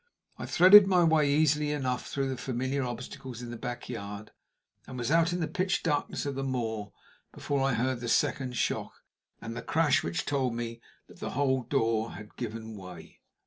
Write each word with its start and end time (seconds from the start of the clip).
I 0.39 0.47
threaded 0.47 0.87
my 0.87 1.03
way 1.03 1.29
easily 1.29 1.69
enough 1.69 2.07
through 2.09 2.29
the 2.29 2.35
familiar 2.35 2.81
obstacles 2.81 3.43
in 3.43 3.51
the 3.51 3.55
backyard, 3.55 4.31
and 4.87 4.97
was 4.97 5.11
out 5.11 5.31
in 5.31 5.41
the 5.41 5.47
pitch 5.47 5.83
darkness 5.83 6.25
of 6.25 6.33
the 6.33 6.43
moor 6.43 6.91
before 7.31 7.61
I 7.61 7.73
heard 7.75 7.99
the 7.99 8.09
second 8.09 8.57
shock, 8.57 8.93
and 9.43 9.55
the 9.55 9.61
crash 9.61 10.01
which 10.01 10.25
told 10.25 10.55
me 10.55 10.81
that 11.05 11.19
the 11.19 11.29
whole 11.37 11.61
door 11.61 12.13
had 12.13 12.35
given 12.35 12.75
way. 12.75 13.19